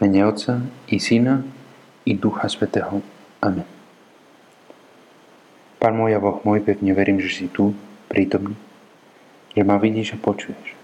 mene 0.00 0.24
Otca 0.24 0.64
i 0.88 0.96
Syna 0.96 1.44
i 2.08 2.16
Ducha 2.16 2.48
Svetého. 2.48 3.04
Amen. 3.44 3.68
Pán 5.76 5.92
môj 5.92 6.16
a 6.16 6.20
Boh 6.20 6.40
môj, 6.40 6.64
pevne 6.64 6.96
verím, 6.96 7.20
že 7.20 7.28
si 7.28 7.46
tu, 7.52 7.76
prítomný, 8.08 8.56
že 9.52 9.60
ma 9.60 9.76
vidíš 9.76 10.16
a 10.16 10.18
počuješ. 10.20 10.76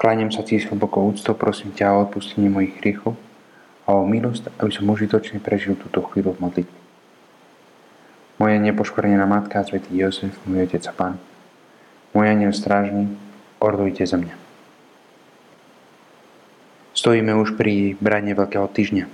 Kláňam 0.00 0.32
sa 0.32 0.40
ti 0.40 0.56
s 0.56 0.68
hlbokou 0.72 1.12
úctou, 1.12 1.36
prosím 1.36 1.76
ťa 1.76 1.92
o 1.92 2.08
odpustenie 2.08 2.48
mojich 2.48 2.80
hriechov 2.80 3.12
a 3.84 3.96
o 3.96 4.08
milosť, 4.08 4.48
aby 4.56 4.72
som 4.72 4.88
užitočne 4.88 5.38
prežil 5.44 5.76
túto 5.76 6.00
chvíľu 6.00 6.36
v 6.36 6.42
modlitbe. 6.48 6.78
Moja 8.40 8.56
nepoškvrnená 8.58 9.28
matka, 9.28 9.62
svätý 9.62 9.94
Jozef, 9.94 10.34
môj 10.48 10.66
otec 10.66 10.82
a 10.88 10.92
pán, 10.96 11.14
môj 12.16 12.26
aniel 12.32 12.56
strážny, 12.56 13.12
ordujte 13.60 14.02
za 14.08 14.18
mňa. 14.18 14.41
Stojíme 17.02 17.34
už 17.34 17.58
pri 17.58 17.98
brane 17.98 18.30
Veľkého 18.30 18.70
týždňa. 18.70 19.10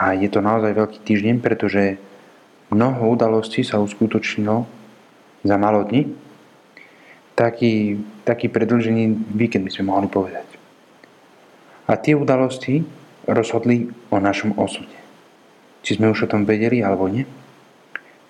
A 0.00 0.16
je 0.16 0.32
to 0.32 0.40
naozaj 0.40 0.72
veľký 0.72 1.04
týždeň, 1.04 1.44
pretože 1.44 2.00
mnoho 2.72 3.12
udalostí 3.12 3.60
sa 3.60 3.76
uskutočnilo 3.84 4.64
za 5.44 5.56
malo 5.60 5.84
dní. 5.84 6.08
Taký, 7.36 8.00
taký 8.24 8.48
predlžený 8.48 9.12
víkend 9.36 9.68
by 9.68 9.76
sme 9.76 9.92
mohli 9.92 10.08
povedať. 10.08 10.48
A 11.84 12.00
tie 12.00 12.16
udalosti 12.16 12.80
rozhodli 13.28 13.92
o 14.08 14.16
našom 14.16 14.56
osude. 14.56 14.96
Či 15.84 16.00
sme 16.00 16.08
už 16.08 16.24
o 16.24 16.30
tom 16.32 16.48
vedeli 16.48 16.80
alebo 16.80 17.12
nie. 17.12 17.28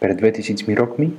Pred 0.03 0.19
2000 0.19 0.59
rokmi 0.75 1.14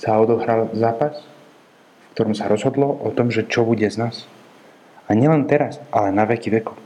sa 0.00 0.16
odohral 0.16 0.72
zápas, 0.72 1.20
v 1.20 2.06
ktorom 2.16 2.32
sa 2.32 2.48
rozhodlo 2.48 2.96
o 2.96 3.12
tom, 3.12 3.28
že 3.28 3.44
čo 3.44 3.68
bude 3.68 3.84
z 3.84 4.00
nás. 4.00 4.24
A 5.08 5.12
nielen 5.12 5.44
teraz, 5.44 5.80
ale 5.92 6.10
na 6.12 6.24
veky 6.24 6.48
vekov. 6.48 6.76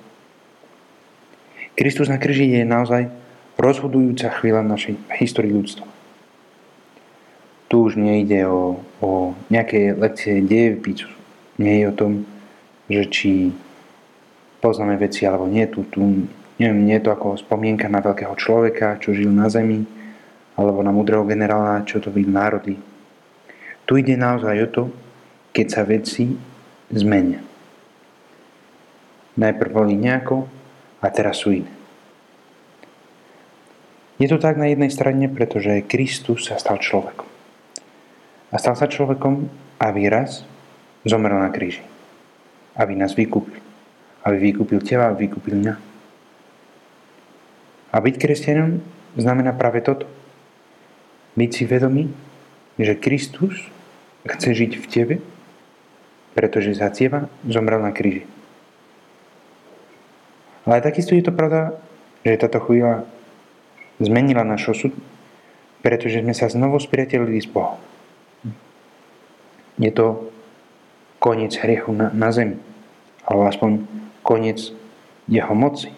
Kristus 1.79 2.11
na 2.11 2.19
kríži 2.19 2.51
je 2.51 2.67
naozaj 2.67 3.06
rozhodujúca 3.55 4.34
chvíľa 4.42 4.67
našej 4.67 4.98
histórii 5.23 5.55
ľudstva. 5.55 5.87
Tu 7.70 7.75
už 7.79 7.95
nejde 7.95 8.48
o, 8.51 8.83
o 8.98 9.39
nejaké 9.47 9.95
lekcie 9.95 10.42
dejepisu. 10.42 11.07
Nie 11.62 11.83
je 11.83 11.84
o 11.87 11.95
tom, 11.95 12.12
že 12.91 13.03
či 13.07 13.31
poznáme 14.59 14.98
veci 14.98 15.23
alebo 15.23 15.47
nie. 15.47 15.69
Tu, 15.70 15.87
tu 15.87 16.27
neviem, 16.59 16.81
nie 16.83 16.98
je 16.98 17.05
to 17.07 17.14
ako 17.14 17.39
spomienka 17.39 17.87
na 17.87 18.03
veľkého 18.03 18.35
človeka, 18.35 18.98
čo 18.98 19.14
žil 19.14 19.31
na 19.31 19.47
zemi, 19.47 19.87
alebo 20.59 20.83
na 20.83 20.91
mudrého 20.91 21.23
generála, 21.23 21.87
čo 21.87 22.03
to 22.03 22.11
byť 22.11 22.27
národy. 22.27 22.75
Tu 23.87 23.92
ide 24.03 24.19
naozaj 24.19 24.57
o 24.67 24.69
to, 24.69 24.83
keď 25.55 25.67
sa 25.70 25.83
veci 25.87 26.35
zmenia. 26.91 27.41
Najprv 29.39 29.70
boli 29.70 29.94
nejako 29.94 30.50
a 30.98 31.06
teraz 31.14 31.47
sú 31.47 31.55
iné. 31.55 31.70
Je 34.19 34.27
to 34.27 34.42
tak 34.42 34.58
na 34.58 34.67
jednej 34.67 34.91
strane, 34.91 35.30
pretože 35.30 35.86
Kristus 35.86 36.50
sa 36.50 36.58
stal 36.58 36.83
človekom. 36.83 37.30
A 38.50 38.58
stal 38.58 38.75
sa 38.75 38.91
človekom, 38.91 39.47
aby 39.78 40.11
raz 40.11 40.42
zomrel 41.06 41.39
na 41.39 41.55
kríži. 41.55 41.86
Aby 42.75 42.98
nás 42.98 43.14
vykúpil. 43.14 43.62
Aby 44.27 44.50
vykúpil 44.50 44.83
teba, 44.83 45.06
aby 45.06 45.30
vykúpil 45.30 45.55
mňa. 45.62 45.75
A 47.95 47.97
byť 48.02 48.14
kresťanom 48.19 48.83
znamená 49.14 49.55
práve 49.55 49.86
toto. 49.86 50.11
Byť 51.39 51.50
si 51.55 51.64
vedomý, 51.70 52.11
že 52.75 52.98
Kristus 52.98 53.70
chce 54.27 54.50
žiť 54.50 54.73
v 54.83 54.86
tebe, 54.91 55.14
pretože 56.34 56.75
za 56.75 56.91
teba 56.91 57.30
zomrel 57.47 57.78
na 57.78 57.95
kríži. 57.95 58.27
Ale 60.69 60.84
takisto 60.84 61.16
je 61.16 61.24
to 61.24 61.33
pravda, 61.33 61.80
že 62.28 62.44
táto 62.44 62.61
chvíľa 62.61 63.08
zmenila 64.05 64.44
náš 64.44 64.69
osud, 64.77 64.92
pretože 65.80 66.20
sme 66.20 66.36
sa 66.36 66.52
znovu 66.52 66.77
spriatelili 66.77 67.40
s 67.40 67.48
Bohom. 67.48 67.80
Je 69.80 69.89
to 69.89 70.28
koniec 71.24 71.57
hriechu 71.57 71.96
na, 71.96 72.12
na 72.12 72.28
zemi, 72.36 72.61
alebo 73.24 73.48
aspoň 73.48 73.80
koniec 74.20 74.77
jeho 75.24 75.57
moci. 75.57 75.89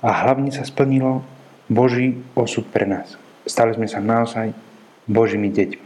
A 0.00 0.24
hlavne 0.24 0.48
sa 0.48 0.64
splnilo 0.64 1.20
Boží 1.68 2.16
osud 2.32 2.64
pre 2.72 2.88
nás. 2.88 3.20
Stali 3.44 3.76
sme 3.76 3.92
sa 3.92 4.00
naozaj 4.00 4.56
Božími 5.04 5.52
deťmi. 5.52 5.84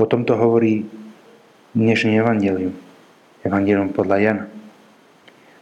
O 0.00 0.08
tomto 0.08 0.40
hovorí 0.40 0.88
dnešný 1.76 2.16
evangelium. 2.16 2.72
Evangelium 3.44 3.92
podľa 3.92 4.16
Jana 4.24 4.57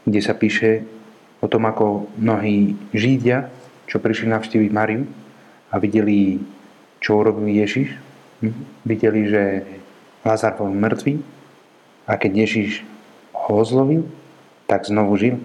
kde 0.07 0.21
sa 0.23 0.33
píše 0.33 0.87
o 1.43 1.51
tom, 1.51 1.67
ako 1.67 2.07
mnohí 2.17 2.79
Židia, 2.95 3.51
čo 3.91 3.99
prišli 3.99 4.31
navštíviť 4.31 4.71
Mariu 4.71 5.05
a 5.71 5.83
videli, 5.83 6.41
čo 7.03 7.21
urobil 7.21 7.51
Ježiš, 7.51 7.93
hm, 8.41 8.87
videli, 8.87 9.27
že 9.27 9.43
Lazar 10.23 10.55
bol 10.55 10.71
mŕtvý 10.71 11.19
a 12.07 12.15
keď 12.19 12.47
Ježiš 12.47 12.87
ho 13.35 13.63
ozlovil, 13.63 14.07
tak 14.67 14.87
znovu 14.87 15.15
žil. 15.19 15.39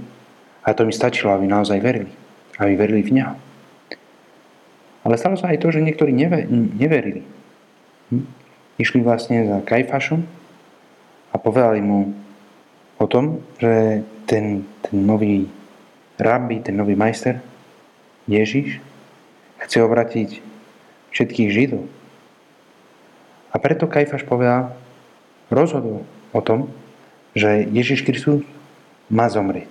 A 0.66 0.74
to 0.78 0.86
mi 0.86 0.94
stačilo, 0.94 1.34
aby 1.34 1.50
naozaj 1.50 1.82
verili. 1.82 2.14
Aby 2.58 2.74
verili 2.78 3.02
v 3.02 3.14
Neho. 3.18 3.36
Ale 5.02 5.18
stalo 5.18 5.34
sa 5.34 5.50
aj 5.50 5.62
to, 5.62 5.74
že 5.74 5.82
niektorí 5.82 6.14
neverili. 6.14 7.26
Hm? 8.14 8.26
Išli 8.78 9.02
vlastne 9.02 9.46
za 9.46 9.58
Kajfašom 9.66 10.22
a 11.34 11.36
povedali 11.38 11.82
mu 11.82 12.14
o 13.02 13.06
tom, 13.10 13.42
že 13.58 14.06
ten, 14.32 14.64
ten 14.88 14.96
nový 15.04 15.52
rabbi, 16.16 16.64
ten 16.64 16.80
nový 16.80 16.96
majster, 16.96 17.44
Ježiš, 18.32 18.80
chce 19.60 19.84
obratiť 19.84 20.40
všetkých 21.12 21.52
Židov. 21.52 21.84
A 23.52 23.60
preto 23.60 23.92
Kajfaš 23.92 24.24
povedal, 24.24 24.72
rozhodol 25.52 26.08
o 26.32 26.40
tom, 26.40 26.72
že 27.36 27.68
Ježiš 27.68 28.08
Kristus 28.08 28.48
má 29.12 29.28
zomrieť. 29.28 29.68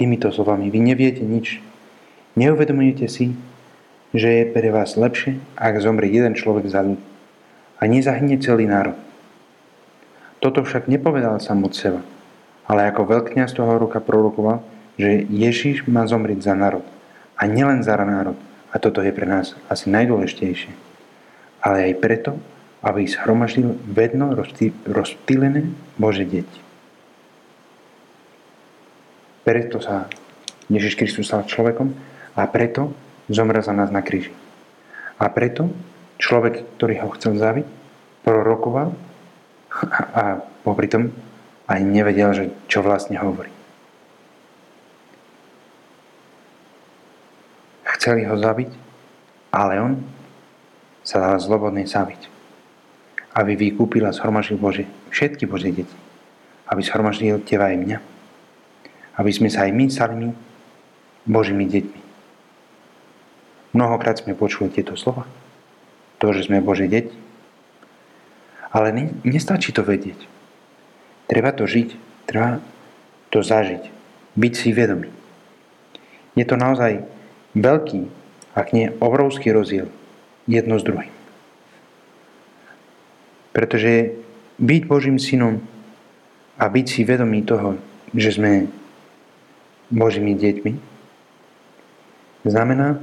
Týmito 0.00 0.32
slovami 0.32 0.72
vy 0.72 0.80
neviete 0.80 1.20
nič. 1.20 1.60
Neuvedomujete 2.32 3.12
si, 3.12 3.36
že 4.16 4.40
je 4.40 4.44
pre 4.48 4.72
vás 4.72 4.96
lepšie, 4.96 5.36
ak 5.60 5.84
zomrie 5.84 6.08
jeden 6.08 6.32
človek 6.32 6.64
za 6.64 6.80
ľud 6.80 7.00
a 7.76 7.82
nezahynie 7.84 8.40
celý 8.40 8.64
národ. 8.64 8.96
Toto 10.40 10.64
však 10.64 10.88
nepovedal 10.88 11.42
sám 11.42 11.66
od 11.66 11.74
seba, 11.76 12.00
ale 12.68 12.92
ako 12.92 13.08
veľkňaz 13.08 13.56
toho 13.56 13.80
roka 13.80 13.98
prorokoval, 14.04 14.60
že 15.00 15.24
Ježíš 15.32 15.88
má 15.88 16.04
zomrieť 16.04 16.52
za 16.52 16.54
národ. 16.54 16.84
A 17.40 17.48
nielen 17.48 17.80
za 17.80 17.96
národ. 17.96 18.36
A 18.68 18.76
toto 18.76 19.00
je 19.00 19.08
pre 19.08 19.24
nás 19.24 19.56
asi 19.72 19.88
najdôležitejšie. 19.88 20.76
Ale 21.64 21.88
aj 21.88 21.94
preto, 22.04 22.36
aby 22.84 23.08
schromaždil 23.08 23.80
vedno 23.88 24.36
rozptýlené 24.84 25.72
Bože 25.96 26.28
deti. 26.28 26.60
Preto 29.48 29.80
sa 29.80 30.12
Ježiš 30.68 31.00
Kristus 31.00 31.32
stal 31.32 31.48
človekom 31.48 31.96
a 32.36 32.44
preto 32.52 32.92
zomrel 33.32 33.64
za 33.64 33.72
nás 33.72 33.88
na 33.88 34.04
kríži. 34.04 34.30
A 35.16 35.32
preto 35.32 35.72
človek, 36.20 36.76
ktorý 36.76 37.00
ho 37.00 37.08
chcel 37.16 37.40
zaviť, 37.40 37.66
prorokoval 38.28 38.92
a 40.12 40.44
popri 40.62 40.92
tom 40.92 41.16
ani 41.68 41.84
nevedel, 41.84 42.32
že 42.32 42.44
čo 42.64 42.80
vlastne 42.80 43.20
hovorí. 43.20 43.52
Chceli 47.84 48.24
ho 48.24 48.40
zabiť, 48.40 48.70
ale 49.52 49.74
on 49.76 49.92
sa 51.04 51.20
dal 51.20 51.36
zlobodne 51.36 51.84
zabiť. 51.84 52.32
Aby 53.36 53.54
vykúpil 53.54 54.02
a 54.08 54.16
zhromaždil 54.16 54.56
Bože, 54.56 54.88
všetky 55.12 55.44
Bože 55.44 55.68
deti. 55.70 55.96
Aby 56.64 56.80
zhromaždil 56.80 57.44
teba 57.44 57.68
aj 57.68 57.76
mňa. 57.76 57.98
Aby 59.20 59.30
sme 59.30 59.52
sa 59.52 59.68
aj 59.68 59.72
my 59.76 59.84
stali 59.92 60.32
Božími 61.28 61.68
deťmi. 61.68 62.00
Mnohokrát 63.76 64.24
sme 64.24 64.32
počuli 64.32 64.72
tieto 64.72 64.96
slova. 64.96 65.28
To, 66.18 66.32
že 66.32 66.48
sme 66.48 66.64
Bože 66.64 66.88
deti. 66.88 67.14
Ale 68.72 68.92
nestačí 69.24 69.76
to 69.76 69.84
vedieť. 69.84 70.37
Treba 71.28 71.52
to 71.52 71.68
žiť, 71.68 71.88
treba 72.24 72.64
to 73.28 73.44
zažiť, 73.44 73.84
byť 74.34 74.52
si 74.56 74.72
vedomý. 74.72 75.12
Je 76.32 76.44
to 76.48 76.56
naozaj 76.56 77.04
veľký, 77.52 78.08
ak 78.56 78.72
nie 78.72 78.88
obrovský 78.98 79.52
rozdiel 79.52 79.92
jedno 80.48 80.80
s 80.80 80.86
druhým. 80.88 81.12
Pretože 83.52 84.16
byť 84.56 84.82
Božím 84.88 85.20
synom 85.20 85.60
a 86.56 86.64
byť 86.66 86.86
si 86.88 87.04
vedomý 87.04 87.44
toho, 87.44 87.76
že 88.16 88.34
sme 88.40 88.66
Božími 89.92 90.32
deťmi, 90.32 90.72
znamená, 92.48 92.96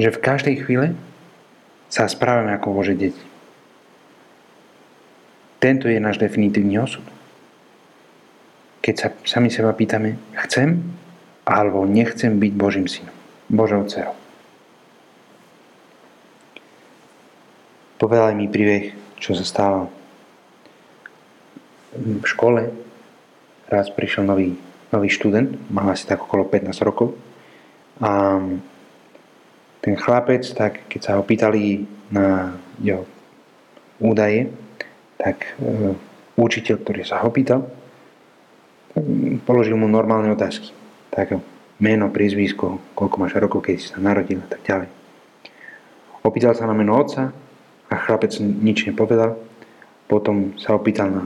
že 0.00 0.12
v 0.12 0.22
každej 0.22 0.56
chvíle 0.64 0.96
sa 1.92 2.08
správame 2.08 2.52
ako 2.56 2.80
Bože 2.80 2.96
deti. 2.96 3.24
Tento 5.60 5.88
je 5.88 5.96
náš 5.96 6.20
definitívny 6.20 6.76
osud. 6.78 7.15
Keď 8.86 8.94
sa 8.94 9.08
sami 9.26 9.50
seba 9.50 9.74
pýtame, 9.74 10.14
chcem 10.46 10.78
alebo 11.42 11.82
nechcem 11.82 12.38
byť 12.38 12.52
Božím 12.54 12.86
synom, 12.86 13.10
Božou 13.50 13.82
dcerou. 13.82 14.14
Povedali 17.98 18.38
mi 18.38 18.46
príbeh, 18.46 18.94
čo 19.18 19.34
sa 19.34 19.42
stalo 19.42 19.90
v 21.98 22.22
škole. 22.22 22.70
Raz 23.66 23.90
prišiel 23.90 24.22
nový, 24.22 24.54
nový 24.94 25.10
študent, 25.10 25.58
mal 25.66 25.90
asi 25.90 26.06
tak 26.06 26.22
okolo 26.22 26.46
15 26.46 26.70
rokov. 26.86 27.18
A 27.98 28.38
ten 29.82 29.94
chlapec, 29.98 30.46
tak 30.54 30.86
keď 30.86 31.00
sa 31.02 31.12
ho 31.18 31.26
pýtali 31.26 31.82
na 32.14 32.54
jeho 32.78 33.02
údaje, 33.98 34.54
tak 35.18 35.58
e, 35.58 35.96
učiteľ, 36.38 36.76
ktorý 36.84 37.02
sa 37.02 37.24
ho 37.24 37.32
pýtal, 37.32 37.66
položil 39.44 39.76
mu 39.76 39.88
normálne 39.88 40.32
otázky. 40.32 40.72
Tak 41.12 41.40
meno, 41.80 42.08
priezvisko, 42.08 42.80
koľko 42.96 43.16
máš 43.20 43.36
rokov, 43.36 43.68
keď 43.68 43.74
si 43.76 43.86
sa 43.92 44.00
narodil 44.00 44.40
a 44.40 44.48
tak 44.48 44.64
ďalej. 44.64 44.88
Opýtal 46.24 46.56
sa 46.56 46.66
na 46.66 46.74
meno 46.74 46.96
otca, 46.96 47.30
a 47.90 47.94
chlapec 47.94 48.34
nič 48.42 48.86
nepovedal. 48.86 49.38
Potom 50.06 50.54
sa 50.58 50.74
opýtal 50.74 51.10
na 51.10 51.24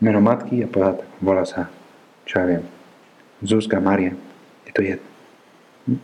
meno 0.00 0.20
matky 0.20 0.64
a 0.64 0.68
povedal, 0.68 1.04
tak 1.04 1.10
volá 1.20 1.44
sa, 1.48 1.68
čo 2.28 2.40
ja 2.40 2.44
viem, 2.44 2.64
Zuzka, 3.40 3.80
Maria. 3.80 4.12
Je 4.68 4.72
to 4.72 4.84
jedno. 4.84 5.08
Hm? 5.88 6.00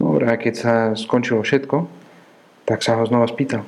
Dobre, 0.00 0.24
a 0.28 0.34
keď 0.40 0.54
sa 0.56 0.72
skončilo 0.96 1.44
všetko, 1.44 1.86
tak 2.64 2.80
sa 2.80 2.96
ho 2.96 3.04
znova 3.04 3.28
spýtal. 3.28 3.64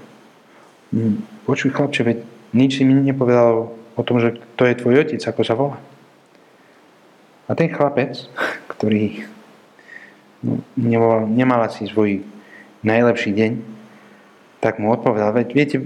Hm, 0.93 1.45
počuj 1.45 1.75
chlapče, 1.77 2.03
veď 2.05 2.19
nič 2.57 2.81
si 2.81 2.83
mi 2.89 2.97
nepovedal 2.97 3.69
o 3.73 4.03
tom, 4.03 4.19
že 4.19 4.41
to 4.57 4.65
je 4.65 4.79
tvoj 4.81 5.05
otec, 5.05 5.21
ako 5.21 5.43
sa 5.45 5.55
volá. 5.55 5.77
A 7.45 7.53
ten 7.53 7.69
chlapec, 7.69 8.17
ktorý 8.73 9.29
no, 10.41 10.65
nemal, 10.77 11.29
nemal 11.29 11.61
asi 11.65 11.85
svoj 11.85 12.25
najlepší 12.85 13.31
deň, 13.37 13.53
tak 14.65 14.81
mu 14.81 14.93
odpovedal, 14.93 15.37
veď 15.37 15.49
viete, 15.53 15.77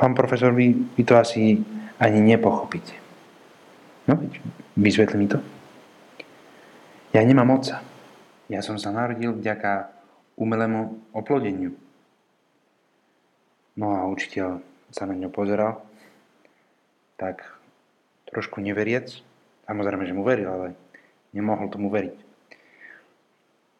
pán 0.00 0.16
profesor, 0.16 0.52
vy, 0.56 0.72
vy 0.96 1.02
to 1.04 1.16
asi 1.16 1.60
ani 2.00 2.20
nepochopíte. 2.24 2.96
No, 4.08 4.16
vysvetli 4.76 5.16
mi 5.20 5.28
to. 5.28 5.40
Ja 7.12 7.24
nemám 7.24 7.52
otca. 7.52 7.80
Ja 8.46 8.60
som 8.62 8.78
sa 8.78 8.94
narodil 8.94 9.34
vďaka 9.34 9.90
umelému 10.36 11.10
oplodeniu. 11.16 11.74
No 13.76 13.96
a 13.96 14.08
učiteľ 14.08 14.60
sa 14.92 15.04
na 15.04 15.16
ňo 15.16 15.28
pozeral, 15.32 15.84
tak 17.20 17.44
trošku 18.30 18.60
neveriec. 18.60 19.20
Samozrejme, 19.66 20.06
že 20.06 20.14
mu 20.14 20.22
veril, 20.22 20.46
ale 20.46 20.78
nemohol 21.34 21.66
tomu 21.68 21.90
veriť. 21.90 22.26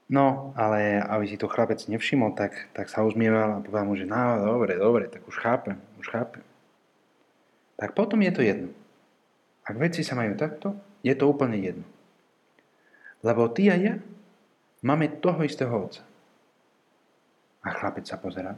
No, 0.07 0.55
ale 0.55 1.03
aby 1.03 1.27
si 1.27 1.35
to 1.35 1.51
chlapec 1.51 1.83
nevšimol, 1.91 2.39
tak, 2.39 2.71
tak 2.75 2.87
sa 2.87 3.03
uzmieval 3.03 3.59
a 3.59 3.63
povedal 3.63 3.87
mu, 3.91 3.99
že 3.99 4.07
no, 4.07 4.39
dobre, 4.39 4.79
dobre, 4.79 5.11
tak 5.11 5.27
už 5.27 5.35
chápem, 5.35 5.83
už 5.99 6.07
chápem. 6.15 6.47
Tak 7.75 7.99
potom 7.99 8.23
je 8.23 8.31
to 8.31 8.43
jedno. 8.43 8.71
Ak 9.67 9.75
veci 9.83 10.07
sa 10.07 10.15
majú 10.15 10.39
takto, 10.39 10.79
je 11.03 11.11
to 11.11 11.27
úplne 11.27 11.59
jedno. 11.59 11.87
Lebo 13.27 13.51
ty 13.51 13.67
a 13.67 13.75
ja 13.75 13.99
máme 14.87 15.11
toho 15.19 15.43
istého 15.43 15.75
otca. 15.75 16.07
A 17.67 17.75
chlapec 17.75 18.07
sa 18.07 18.15
pozera. 18.15 18.55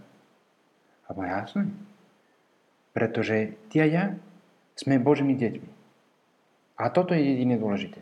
A 1.09 1.17
jasné. 1.17 1.73
Pretože 2.93 3.57
ty 3.73 3.81
a 3.81 3.89
ja 3.89 4.05
sme 4.77 5.01
Božími 5.01 5.33
deťmi. 5.33 5.78
A 6.79 6.95
toto 6.95 7.11
je 7.11 7.21
jediné 7.21 7.59
dôležité. 7.59 7.99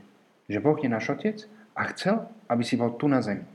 Že 0.53 0.61
Boh 0.61 0.77
je 0.77 0.93
náš 0.93 1.09
otec 1.09 1.49
a 1.73 1.89
chcel, 1.97 2.29
aby 2.53 2.63
si 2.63 2.77
bol 2.77 2.93
tu 3.01 3.09
na 3.09 3.25
zemi. 3.25 3.49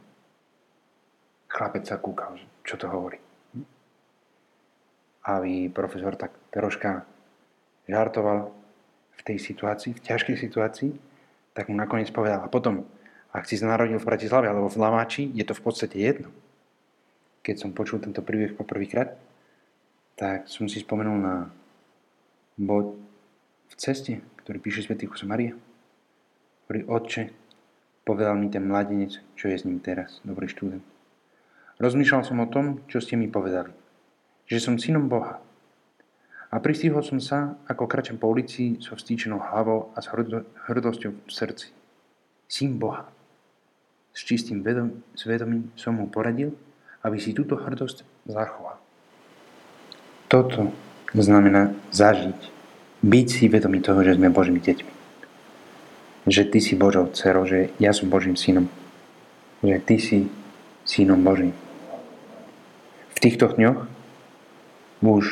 Chlapec 1.45 1.85
sa 1.85 2.01
kúkal, 2.01 2.41
čo 2.65 2.75
to 2.75 2.89
hovorí. 2.89 3.21
A 5.21 5.37
profesor 5.69 6.17
tak 6.17 6.33
troška 6.49 7.05
žartoval 7.85 8.49
v 9.13 9.21
tej 9.21 9.37
situácii, 9.37 9.93
v 9.93 10.01
ťažkej 10.01 10.37
situácii, 10.41 10.91
tak 11.53 11.69
mu 11.69 11.77
nakoniec 11.77 12.09
povedal. 12.09 12.41
A 12.41 12.49
potom, 12.49 12.89
ak 13.29 13.45
si 13.45 13.61
narodil 13.61 14.01
v 14.01 14.09
Bratislave 14.09 14.49
alebo 14.49 14.65
v 14.65 14.81
Lamáči, 14.81 15.29
je 15.29 15.45
to 15.45 15.53
v 15.53 15.61
podstate 15.61 16.01
jedno. 16.01 16.33
Keď 17.45 17.55
som 17.61 17.77
počul 17.77 18.01
tento 18.01 18.25
príbeh 18.25 18.57
poprvýkrát, 18.57 19.13
tak 20.17 20.49
som 20.49 20.65
si 20.65 20.81
spomenul 20.81 21.17
na 21.21 21.35
bod 22.57 22.97
ceste, 23.81 24.21
ktorý 24.45 24.61
píše 24.61 24.85
svätý 24.85 25.09
Jose 25.09 25.25
Maria. 25.25 25.57
Hovorí, 26.69 26.85
Otče, 26.85 27.41
Povedal 28.01 28.33
mi 28.33 28.49
ten 28.49 28.65
mladenec, 28.65 29.21
čo 29.37 29.45
je 29.45 29.61
s 29.61 29.65
ním 29.65 29.77
teraz, 29.77 30.25
dobrý 30.25 30.49
študent. 30.49 30.81
Rozmýšľal 31.77 32.25
som 32.25 32.41
o 32.41 32.49
tom, 32.49 32.81
čo 32.89 32.97
ste 32.97 33.13
mi 33.13 33.29
povedali. 33.29 33.69
Že 34.49 34.57
som 34.57 34.81
synom 34.81 35.05
Boha. 35.05 35.37
A 36.51 36.57
pristihol 36.59 37.05
som 37.05 37.21
sa, 37.21 37.55
ako 37.69 37.85
kračem 37.85 38.17
po 38.17 38.27
ulici 38.27 38.81
so 38.81 38.97
vstýčenou 38.97 39.39
hlavou 39.39 39.93
a 39.93 40.01
s 40.01 40.09
hrdosťou 40.65 41.11
v 41.13 41.31
srdci. 41.31 41.71
Syn 42.49 42.81
Boha. 42.81 43.05
S 44.11 44.25
čistým 44.27 44.65
vedom, 44.65 45.05
svedomím 45.15 45.71
som 45.77 45.95
mu 45.95 46.09
poradil, 46.09 46.57
aby 47.05 47.21
si 47.21 47.37
túto 47.37 47.55
hrdosť 47.55 48.03
zachoval. 48.27 48.81
Toto 50.27 50.73
znamená 51.15 51.71
zažiť, 51.93 52.60
byť 53.01 53.27
si 53.27 53.45
vedomý 53.49 53.81
toho, 53.81 54.05
že 54.05 54.15
sme 54.15 54.29
Božími 54.29 54.61
deťmi 54.61 55.01
že 56.27 56.45
ty 56.45 56.61
si 56.61 56.77
Božou 56.77 57.09
dcerou, 57.09 57.49
že 57.49 57.73
ja 57.81 57.93
som 57.93 58.09
Božím 58.09 58.37
synom. 58.37 58.69
Že 59.65 59.77
ty 59.81 59.95
si 59.97 60.19
synom 60.85 61.21
Božím. 61.25 61.53
V 63.13 63.17
týchto 63.21 63.49
dňoch 63.49 63.89
už, 65.01 65.25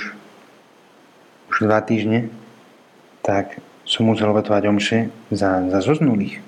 už 1.54 1.56
dva 1.62 1.82
týždne 1.86 2.34
tak 3.22 3.62
som 3.86 4.10
musel 4.10 4.30
obetovať 4.34 4.64
omše 4.70 4.98
za, 5.30 5.62
za 5.70 5.80
zoznulých, 5.82 6.42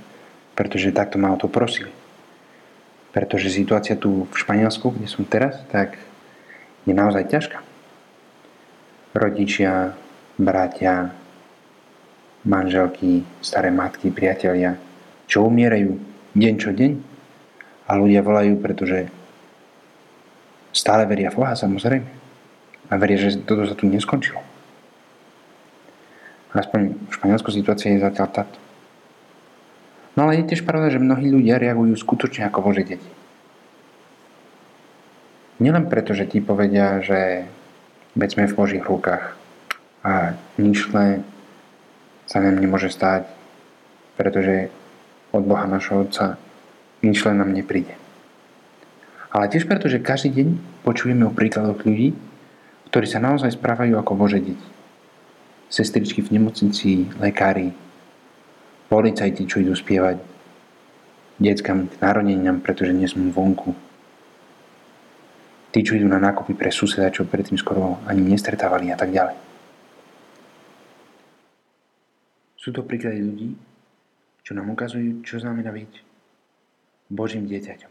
pretože 0.57 0.94
takto 0.94 1.21
ma 1.21 1.33
o 1.33 1.38
to 1.38 1.45
prosili. 1.45 1.94
Pretože 3.13 3.53
situácia 3.53 3.94
tu 3.94 4.25
v 4.29 4.35
Španielsku, 4.38 4.94
kde 4.94 5.06
som 5.06 5.25
teraz, 5.25 5.62
tak 5.69 6.01
je 6.89 6.94
naozaj 6.94 7.29
ťažká. 7.29 7.59
Rodičia, 9.13 9.94
bratia, 10.42 11.14
manželky, 12.42 13.22
staré 13.40 13.69
matky, 13.69 14.10
priatelia, 14.10 14.76
čo 15.30 15.45
umierajú 15.45 15.95
deň 16.33 16.54
čo 16.57 16.74
deň 16.74 16.92
a 17.86 17.92
ľudia 17.95 18.26
volajú, 18.26 18.57
pretože 18.57 19.07
stále 20.74 21.06
veria 21.06 21.30
v 21.30 21.38
Boha, 21.44 21.54
samozrejme. 21.54 22.10
A 22.92 22.94
veria, 23.00 23.19
že 23.19 23.40
toto 23.40 23.64
sa 23.64 23.78
tu 23.78 23.88
neskončilo. 23.88 24.42
Aspoň 26.52 27.00
v 27.07 27.12
Španielsku 27.16 27.48
situácia 27.54 27.95
je 27.95 28.04
zatiaľ 28.04 28.28
táto. 28.28 28.60
No 30.19 30.28
ale 30.28 30.44
je 30.44 30.52
tiež 30.52 30.68
pravda, 30.68 30.92
že 30.92 31.00
mnohí 31.00 31.31
ľudia 31.31 31.56
reagujú 31.56 31.95
skutočne 31.95 32.52
ako 32.52 32.68
Bože 32.68 32.83
deti. 32.83 33.12
Nielen 35.64 35.88
preto, 35.88 36.12
že 36.12 36.28
ti 36.28 36.44
povedia, 36.44 37.00
že 37.00 37.48
veď 38.19 38.30
sme 38.36 38.52
v 38.52 38.57
Božích 38.57 38.83
rukách 38.83 39.40
a 40.02 40.34
nič 40.58 40.90
sa 42.26 42.38
nám 42.42 42.58
nemôže 42.58 42.90
stať, 42.90 43.30
pretože 44.18 44.74
od 45.31 45.46
Boha 45.46 45.66
našho 45.70 46.06
Otca 46.06 46.38
nič 47.02 47.24
len 47.26 47.42
nám 47.42 47.54
nepríde. 47.54 47.98
Ale 49.31 49.48
tiež 49.48 49.64
preto, 49.64 49.88
že 49.88 50.04
každý 50.04 50.30
deň 50.44 50.48
počujeme 50.84 51.24
o 51.24 51.31
príkladoch 51.31 51.88
ľudí, 51.88 52.12
ktorí 52.92 53.08
sa 53.08 53.24
naozaj 53.24 53.56
správajú 53.56 53.96
ako 53.96 54.12
Bože 54.20 54.44
deti. 54.44 54.68
Sestričky 55.72 56.20
v 56.20 56.36
nemocnici, 56.36 57.08
lekári, 57.16 57.72
policajti, 58.92 59.48
čo 59.48 59.64
idú 59.64 59.72
spievať, 59.72 60.20
deckám 61.40 61.88
k 61.88 61.96
narodeniam, 62.04 62.60
pretože 62.60 62.92
nie 62.92 63.08
sú 63.08 63.24
vonku. 63.31 63.72
Tí, 65.72 65.80
čo 65.80 65.96
idú 65.96 66.12
na 66.12 66.20
nákupy 66.20 66.52
pre 66.52 66.68
suseda, 66.68 67.08
čo 67.08 67.24
predtým 67.24 67.56
skoro 67.56 68.04
ani 68.04 68.20
nestretávali 68.28 68.92
a 68.92 69.00
tak 69.00 69.16
ďalej. 69.16 69.51
Sú 72.61 72.69
to 72.69 72.85
príklady 72.85 73.25
ľudí, 73.25 73.49
čo 74.45 74.53
nám 74.53 74.69
ukazujú, 74.69 75.25
čo 75.25 75.41
znamená 75.41 75.73
byť 75.73 75.91
Božím 77.09 77.49
dieťaťom. 77.49 77.89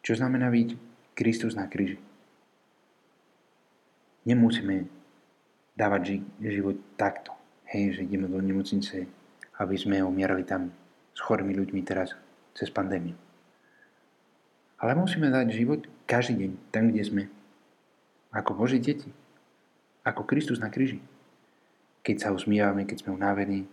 Čo 0.00 0.12
znamená 0.16 0.48
byť 0.48 0.80
Kristus 1.12 1.52
na 1.52 1.68
kríži. 1.68 2.00
Nemusíme 4.24 4.88
dávať 5.76 6.24
život 6.40 6.80
takto. 6.96 7.36
Hej, 7.68 8.00
že 8.00 8.08
ideme 8.08 8.32
do 8.32 8.40
nemocnice, 8.40 9.04
aby 9.60 9.76
sme 9.76 10.00
umierali 10.00 10.48
tam 10.48 10.72
s 11.12 11.20
chorými 11.20 11.52
ľuďmi 11.52 11.84
teraz 11.84 12.16
cez 12.56 12.72
pandémiu. 12.72 13.12
Ale 14.80 14.96
musíme 14.96 15.28
dať 15.28 15.52
život 15.52 15.84
každý 16.08 16.48
deň, 16.48 16.50
tam, 16.72 16.88
kde 16.88 17.02
sme. 17.04 17.22
Ako 18.32 18.56
Boží 18.56 18.80
deti. 18.80 19.12
Ako 20.00 20.24
Kristus 20.24 20.56
na 20.56 20.72
kríži 20.72 21.04
keď 22.00 22.16
sa 22.16 22.28
usmievame, 22.32 22.88
keď 22.88 23.04
sme 23.04 23.16
unavení, 23.16 23.68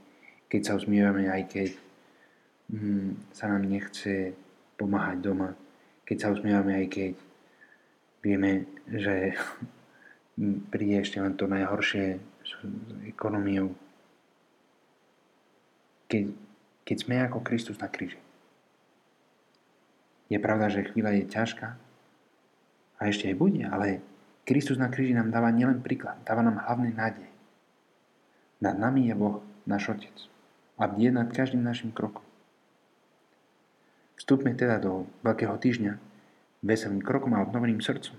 keď 0.48 0.62
sa 0.64 0.74
usmievame, 0.76 1.32
aj 1.32 1.44
keď 1.48 1.70
mm, 2.72 3.32
sa 3.32 3.52
nám 3.52 3.64
nechce 3.68 4.36
pomáhať 4.76 5.18
doma, 5.24 5.56
keď 6.08 6.18
sa 6.20 6.32
usmievame, 6.32 6.84
aj 6.84 6.88
keď 6.88 7.12
vieme, 8.24 8.52
že 8.88 9.36
príde 10.72 11.04
ešte 11.04 11.20
len 11.20 11.36
to 11.36 11.48
najhoršie 11.48 12.20
s 12.44 12.52
ekonomiou. 13.08 13.72
Keď, 16.08 16.24
keď 16.88 16.98
sme 17.04 17.16
ako 17.28 17.44
Kristus 17.44 17.76
na 17.84 17.92
kríži. 17.92 18.20
Je 20.28 20.40
pravda, 20.40 20.72
že 20.72 20.88
chvíľa 20.88 21.16
je 21.20 21.24
ťažká 21.28 21.68
a 23.00 23.02
ešte 23.08 23.32
aj 23.32 23.36
bude, 23.40 23.64
ale 23.64 24.04
Kristus 24.48 24.80
na 24.80 24.88
kríži 24.88 25.16
nám 25.16 25.32
dáva 25.32 25.52
nielen 25.52 25.84
príklad, 25.84 26.20
dáva 26.24 26.44
nám 26.44 26.64
hlavný 26.64 26.92
nádej. 26.96 27.37
Nad 28.58 28.76
nami 28.78 29.06
je 29.08 29.14
Boh, 29.14 29.46
náš 29.70 29.94
Otec 29.94 30.18
a 30.78 30.86
bdie 30.86 31.10
nad 31.10 31.30
každým 31.30 31.62
našim 31.62 31.90
krokom. 31.90 32.26
Vstúpme 34.18 34.54
teda 34.54 34.82
do 34.82 35.06
Veľkého 35.22 35.58
týždňa 35.58 35.98
veselým 36.66 37.02
krokom 37.02 37.38
a 37.38 37.46
obnoveným 37.46 37.82
srdcom. 37.82 38.18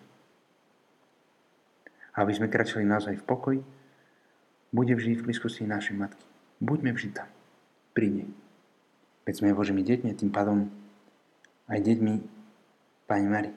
Aby 2.18 2.33
sme 2.35 2.50
kračali 2.50 2.87
naozaj 2.87 3.18
v 3.18 3.26
pokoji, 3.26 3.61
bude 4.75 4.95
vždy 4.95 5.18
v 5.18 5.25
blízkosti 5.30 5.66
našej 5.66 5.95
matky. 5.95 6.26
Buďme 6.59 6.95
vždy 6.95 7.14
tam, 7.14 7.30
pri 7.95 8.11
nej. 8.11 8.30
Veď 9.26 9.35
sme 9.42 9.54
Božími 9.54 9.87
deťmi, 9.87 10.11
tým 10.18 10.30
pádom 10.35 10.66
aj 11.71 11.78
deťmi 11.83 12.14
Pani 13.07 13.28
Mari. 13.30 13.52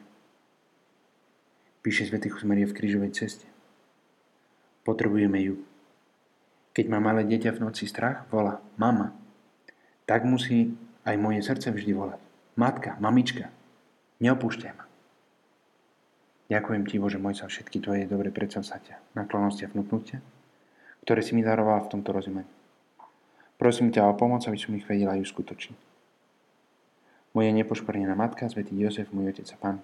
Píše 1.81 2.13
Sv. 2.13 2.21
Maria 2.45 2.69
v 2.69 2.77
krížovej 2.77 3.11
ceste. 3.17 3.49
Potrebujeme 4.85 5.41
ju. 5.41 5.70
Keď 6.71 6.85
má 6.87 7.03
malé 7.03 7.27
dieťa 7.27 7.59
v 7.59 7.63
noci 7.67 7.83
strach, 7.83 8.23
volá 8.31 8.63
mama. 8.79 9.11
Tak 10.07 10.23
musí 10.23 10.71
aj 11.03 11.15
moje 11.19 11.43
srdce 11.43 11.71
vždy 11.71 11.91
volať. 11.91 12.21
Matka, 12.55 12.95
mamička, 12.99 13.51
neopúšťaj 14.23 14.73
ma. 14.75 14.85
Ďakujem 16.51 16.83
Ti, 16.83 16.95
Bože 16.99 17.19
môj, 17.19 17.39
za 17.39 17.47
všetky 17.47 17.79
Tvoje 17.79 18.03
dobré 18.11 18.27
predsavzatia, 18.27 18.99
naklonosti 19.15 19.63
a 19.63 19.71
vnúknutia, 19.71 20.19
ktoré 21.07 21.23
si 21.23 21.31
mi 21.31 21.47
daroval 21.47 21.87
v 21.87 21.91
tomto 21.95 22.11
rozumení. 22.11 22.47
Prosím 23.55 23.87
ťa 23.95 24.11
o 24.11 24.17
pomoc, 24.19 24.43
aby 24.43 24.59
som 24.59 24.75
ich 24.75 24.83
vedela 24.83 25.15
aj 25.15 25.31
uskutočniť. 25.31 25.79
Moje 27.31 27.49
nepoškvrnená 27.55 28.11
matka, 28.19 28.51
svätý 28.51 28.75
Jozef, 28.75 29.07
môj 29.15 29.31
otec 29.31 29.47
a 29.47 29.57
pán, 29.59 29.77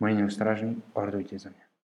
moje 0.00 0.16
neustrážny, 0.16 0.80
ordujte 0.96 1.36
za 1.36 1.52
mňa. 1.52 1.67